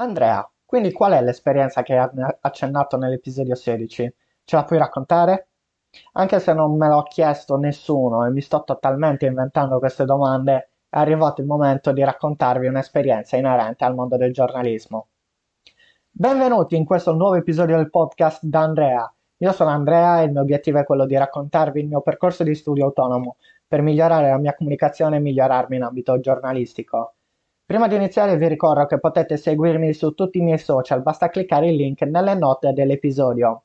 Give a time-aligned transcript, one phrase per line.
[0.00, 2.08] Andrea, quindi qual è l'esperienza che hai
[2.40, 4.14] accennato nell'episodio 16?
[4.44, 5.48] Ce la puoi raccontare?
[6.12, 10.96] Anche se non me l'ha chiesto nessuno e mi sto totalmente inventando queste domande, è
[10.96, 15.08] arrivato il momento di raccontarvi un'esperienza inerente al mondo del giornalismo.
[16.10, 19.14] Benvenuti in questo nuovo episodio del podcast da Andrea.
[19.36, 22.54] Io sono Andrea e il mio obiettivo è quello di raccontarvi il mio percorso di
[22.54, 23.36] studio autonomo
[23.68, 27.16] per migliorare la mia comunicazione e migliorarmi in ambito giornalistico.
[27.70, 31.68] Prima di iniziare vi ricordo che potete seguirmi su tutti i miei social, basta cliccare
[31.68, 33.62] il link nelle note dell'episodio.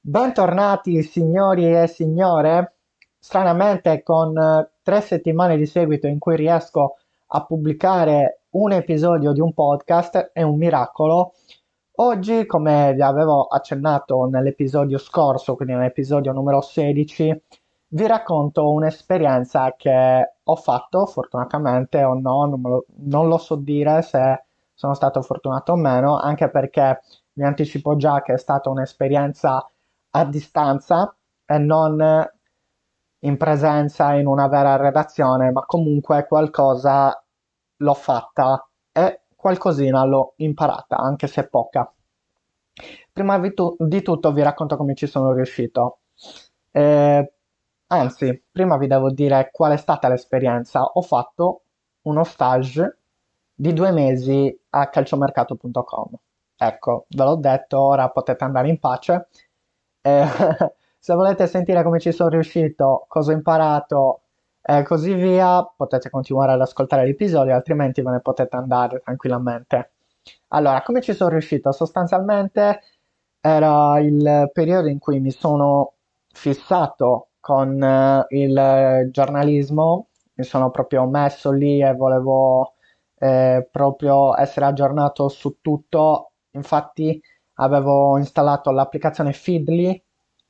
[0.00, 2.76] Bentornati signori e signore,
[3.18, 9.40] stranamente con eh, tre settimane di seguito in cui riesco a pubblicare un episodio di
[9.40, 11.32] un podcast è un miracolo.
[11.96, 17.42] Oggi, come vi avevo accennato nell'episodio scorso, quindi nell'episodio numero 16,
[17.96, 24.02] vi racconto un'esperienza che ho fatto fortunatamente o no, non lo, non lo so dire
[24.02, 27.00] se sono stato fortunato o meno, anche perché
[27.32, 29.66] vi anticipo già che è stata un'esperienza
[30.10, 32.30] a distanza e non
[33.20, 37.24] in presenza in una vera redazione, ma comunque qualcosa
[37.78, 41.90] l'ho fatta e qualcosina l'ho imparata, anche se poca.
[43.10, 46.00] Prima di, tu- di tutto vi racconto come ci sono riuscito.
[46.70, 47.35] Eh,
[47.88, 50.82] Anzi, prima vi devo dire qual è stata l'esperienza.
[50.82, 51.62] Ho fatto
[52.02, 52.98] uno stage
[53.54, 56.08] di due mesi a calciomercato.com.
[56.56, 59.28] Ecco, ve l'ho detto, ora potete andare in pace.
[60.00, 60.26] Eh,
[60.98, 64.22] se volete sentire come ci sono riuscito, cosa ho imparato
[64.62, 69.92] e così via, potete continuare ad ascoltare l'episodio, altrimenti ve ne potete andare tranquillamente.
[70.48, 71.70] Allora, come ci sono riuscito?
[71.70, 72.80] Sostanzialmente
[73.40, 75.92] era il periodo in cui mi sono
[76.32, 82.74] fissato con eh, il giornalismo, mi sono proprio messo lì e volevo
[83.18, 86.32] eh, proprio essere aggiornato su tutto.
[86.50, 87.22] Infatti
[87.54, 90.02] avevo installato l'applicazione Feedly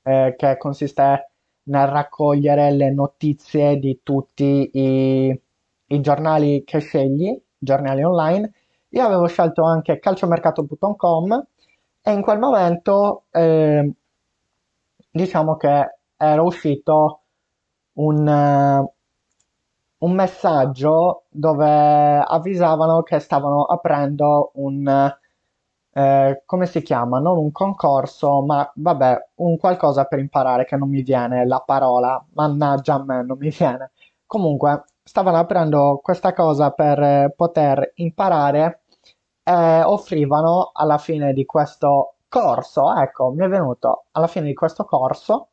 [0.04, 1.32] eh, che consiste
[1.64, 5.40] nel raccogliere le notizie di tutti i,
[5.88, 8.52] i giornali che scegli, giornali online.
[8.88, 11.46] Io avevo scelto anche calciomercato.com
[12.00, 13.92] e in quel momento eh,
[15.10, 17.22] diciamo che era uscito
[17.94, 18.92] un, uh,
[19.98, 25.16] un messaggio dove avvisavano che stavano aprendo un,
[25.92, 27.18] eh, come si chiama?
[27.18, 32.22] Non un concorso, ma vabbè, un qualcosa per imparare che non mi viene la parola,
[32.34, 33.92] mannaggia a me, non mi viene.
[34.26, 38.82] Comunque, stavano aprendo questa cosa per poter imparare
[39.42, 44.84] e offrivano alla fine di questo corso, ecco, mi è venuto alla fine di questo
[44.84, 45.48] corso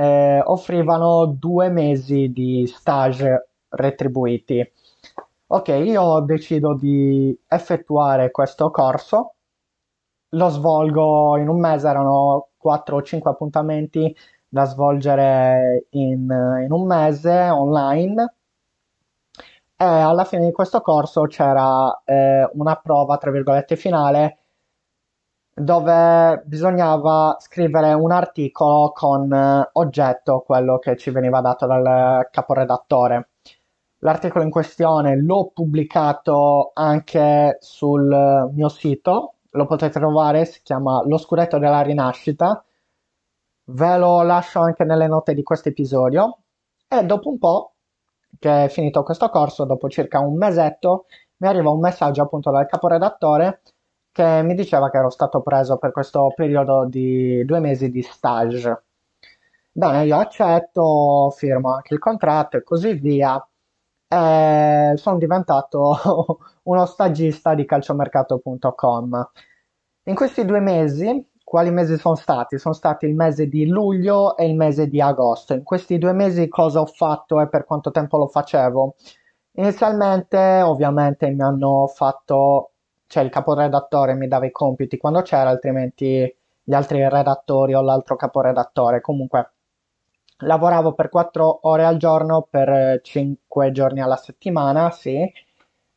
[0.00, 4.72] eh, offrivano due mesi di stage retribuiti.
[5.48, 9.34] Ok, io decido di effettuare questo corso,
[10.30, 14.14] lo svolgo in un mese, erano 4 o 5 appuntamenti
[14.48, 16.28] da svolgere in,
[16.64, 18.34] in un mese online
[19.76, 24.39] e alla fine di questo corso c'era eh, una prova, tra virgolette, finale
[25.60, 33.30] dove bisognava scrivere un articolo con eh, oggetto quello che ci veniva dato dal caporedattore.
[33.98, 41.18] L'articolo in questione l'ho pubblicato anche sul mio sito, lo potete trovare, si chiama Lo
[41.18, 42.64] scuretto della rinascita.
[43.72, 46.38] Ve lo lascio anche nelle note di questo episodio.
[46.88, 47.74] E dopo un po'
[48.38, 51.06] che è finito questo corso, dopo circa un mesetto,
[51.38, 53.62] mi arriva un messaggio appunto dal caporedattore
[54.12, 58.84] che mi diceva che ero stato preso per questo periodo di due mesi di stage.
[59.72, 63.42] Bene, io accetto, firmo anche il contratto e così via.
[64.08, 69.30] E sono diventato uno stagista di calciomercato.com.
[70.04, 72.58] In questi due mesi, quali mesi sono stati?
[72.58, 75.54] Sono stati il mese di luglio e il mese di agosto.
[75.54, 78.96] In questi due mesi cosa ho fatto e per quanto tempo lo facevo?
[79.52, 82.72] Inizialmente, ovviamente, mi hanno fatto
[83.10, 86.32] cioè il caporedattore mi dava i compiti quando c'era, altrimenti
[86.62, 89.00] gli altri redattori o l'altro caporedattore.
[89.00, 89.52] Comunque
[90.38, 95.28] lavoravo per 4 ore al giorno per 5 giorni alla settimana, sì.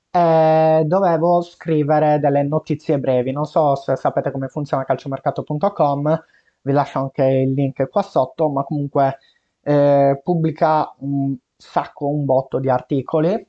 [0.09, 3.31] E dovevo scrivere delle notizie brevi.
[3.31, 6.23] Non so se sapete come funziona calciomercato.com,
[6.61, 9.19] vi lascio anche il link qua sotto, ma comunque
[9.61, 13.47] eh, pubblica un sacco, un botto di articoli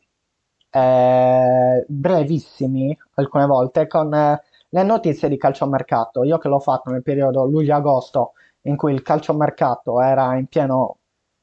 [0.75, 6.25] eh, brevissimi alcune volte con eh, le notizie di calciomercato.
[6.25, 8.33] Io che l'ho fatto nel periodo luglio-agosto
[8.63, 10.99] in cui il calciomercato era in pieno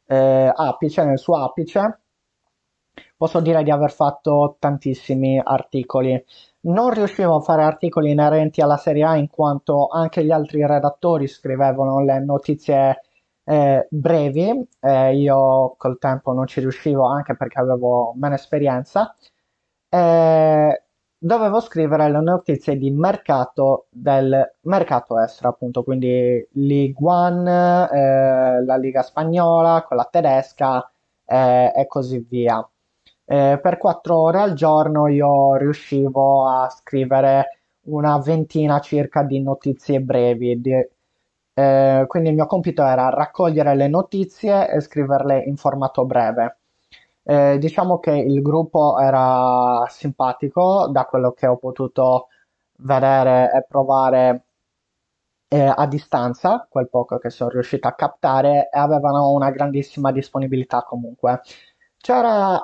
[0.07, 1.99] eh, apice, nel suo apice,
[3.15, 6.21] posso dire di aver fatto tantissimi articoli.
[6.63, 11.27] Non riuscivo a fare articoli inerenti alla Serie A in quanto anche gli altri redattori
[11.27, 13.01] scrivevano le notizie
[13.43, 19.15] eh, brevi, eh, io col tempo non ci riuscivo anche perché avevo meno esperienza.
[19.89, 20.83] Eh,
[21.17, 28.75] dovevo scrivere le notizie di mercato del mercato estero, appunto, quindi Ligue 1, eh, la
[28.77, 30.91] Liga spagnola, quella tedesca
[31.25, 32.67] eh, e così via.
[33.25, 40.01] Eh, per quattro ore al giorno io riuscivo a scrivere una ventina circa di notizie
[40.01, 40.59] brevi.
[40.59, 40.71] Di,
[41.53, 46.57] eh, quindi il mio compito era raccogliere le notizie e scriverle in formato breve.
[47.23, 52.27] Eh, diciamo che il gruppo era simpatico da quello che ho potuto
[52.77, 54.45] vedere e provare
[55.47, 60.83] eh, a distanza, quel poco che sono riuscito a captare, e avevano una grandissima disponibilità
[60.83, 61.41] comunque.
[61.97, 62.59] C'era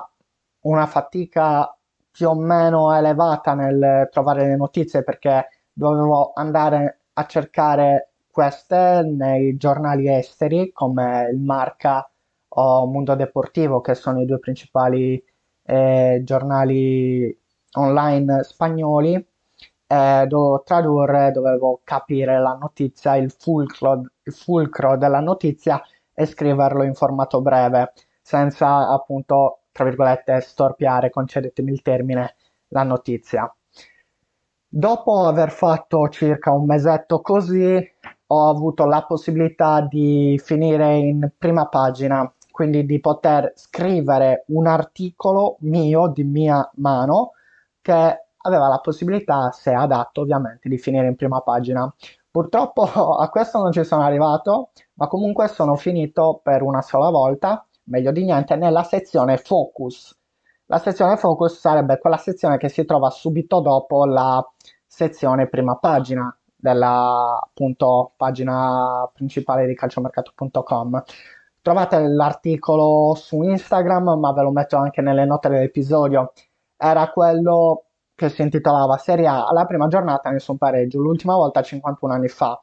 [0.60, 1.76] una fatica
[2.10, 8.07] più o meno elevata nel trovare le notizie perché dovevo andare a cercare
[8.38, 12.08] queste nei giornali esteri come il Marca
[12.50, 15.20] o Mundo Deportivo, che sono i due principali
[15.64, 17.36] eh, giornali
[17.72, 19.14] online spagnoli.
[19.14, 25.82] Eh, dovevo tradurre, dovevo capire la notizia, il fulcro, il fulcro della notizia
[26.14, 27.92] e scriverlo in formato breve,
[28.22, 32.36] senza appunto, tra virgolette, storpiare, concedetemi il termine,
[32.68, 33.52] la notizia.
[34.68, 37.84] Dopo aver fatto circa un mesetto così,
[38.28, 45.58] ho avuto la possibilità di finire in prima pagina quindi di poter scrivere un articolo
[45.60, 47.34] mio di mia mano
[47.80, 51.88] che aveva la possibilità, se adatto ovviamente, di finire in prima pagina.
[52.28, 52.82] Purtroppo
[53.14, 58.10] a questo non ci sono arrivato, ma comunque sono finito per una sola volta, meglio
[58.10, 60.18] di niente, nella sezione Focus.
[60.66, 64.44] La sezione Focus sarebbe quella sezione che si trova subito dopo la
[64.84, 71.02] sezione prima pagina della appunto, pagina principale di calciomercato.com.
[71.62, 76.32] Trovate l'articolo su Instagram, ma ve lo metto anche nelle note dell'episodio.
[76.76, 77.84] Era quello
[78.14, 82.60] che si intitolava Serie A alla prima giornata nessun pareggio, l'ultima volta 51 anni fa.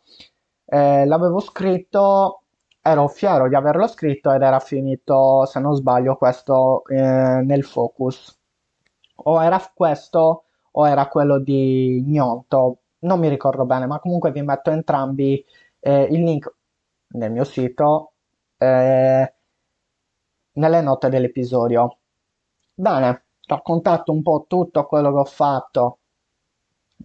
[0.66, 2.42] Eh, l'avevo scritto,
[2.82, 8.38] ero fiero di averlo scritto ed era finito, se non sbaglio, questo eh, nel focus.
[9.18, 14.42] O era questo o era quello di Gnonto, non mi ricordo bene, ma comunque vi
[14.42, 15.44] metto entrambi
[15.80, 16.54] eh, il link
[17.10, 18.14] nel mio sito
[18.58, 19.34] eh,
[20.54, 22.00] nelle note dell'episodio.
[22.74, 26.00] Bene, raccontato un po' tutto quello che ho fatto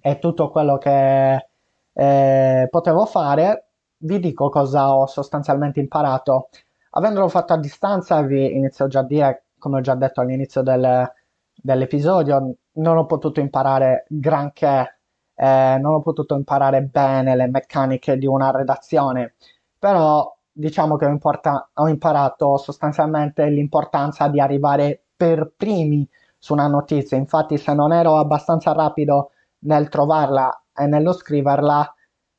[0.00, 1.48] e tutto quello che
[1.92, 6.48] eh, potevo fare, vi dico cosa ho sostanzialmente imparato.
[6.90, 11.10] Avendolo fatto a distanza, vi inizio già a dire, come ho già detto all'inizio del,
[11.54, 14.99] dell'episodio, non ho potuto imparare granché,
[15.40, 19.36] eh, non ho potuto imparare bene le meccaniche di una redazione,
[19.78, 26.06] però diciamo che ho, importa- ho imparato sostanzialmente l'importanza di arrivare per primi
[26.38, 27.16] su una notizia.
[27.16, 31.94] Infatti, se non ero abbastanza rapido nel trovarla e nello scriverla,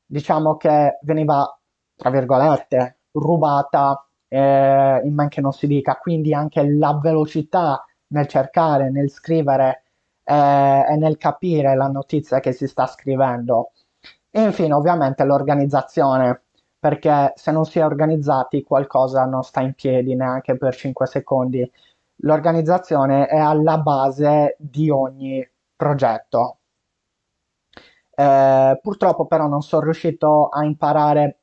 [0.06, 1.58] diciamo che veniva,
[1.96, 5.96] tra virgolette, rubata eh, in men che non si dica.
[5.98, 9.82] Quindi anche la velocità nel cercare, nel scrivere
[10.24, 13.72] eh, e nel capire la notizia che si sta scrivendo.
[14.30, 16.42] E infine, ovviamente, l'organizzazione
[16.82, 21.70] perché se non si è organizzati qualcosa non sta in piedi neanche per 5 secondi.
[22.24, 26.58] L'organizzazione è alla base di ogni progetto.
[28.14, 31.38] Eh, purtroppo però non sono riuscito a imparare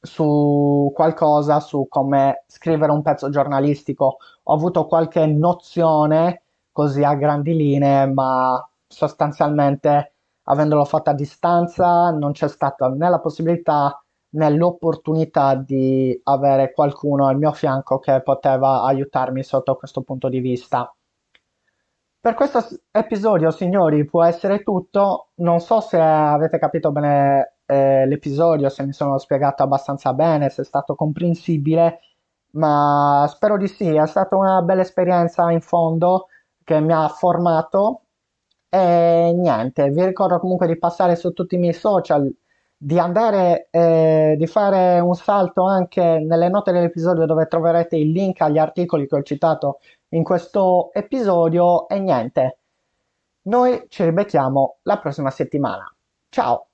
[0.00, 4.18] su qualcosa, su come scrivere un pezzo giornalistico.
[4.44, 6.42] Ho avuto qualche nozione
[6.78, 10.12] così a grandi linee, ma sostanzialmente
[10.44, 17.36] avendolo fatto a distanza non c'è stata né la possibilità nell'opportunità di avere qualcuno al
[17.36, 20.94] mio fianco che poteva aiutarmi sotto questo punto di vista.
[22.20, 22.60] Per questo
[22.92, 25.30] episodio, signori, può essere tutto.
[25.36, 30.62] Non so se avete capito bene eh, l'episodio, se mi sono spiegato abbastanza bene, se
[30.62, 31.98] è stato comprensibile,
[32.52, 33.92] ma spero di sì.
[33.96, 36.28] È stata una bella esperienza in fondo
[36.68, 38.02] che mi ha formato.
[38.68, 42.30] E niente, vi ricordo comunque di passare su tutti i miei social
[42.76, 48.40] di andare, eh, di fare un salto anche nelle note dell'episodio dove troverete il link
[48.42, 52.58] agli articoli che ho citato in questo episodio e niente,
[53.42, 55.90] noi ci ribecchiamo la prossima settimana.
[56.28, 56.67] Ciao!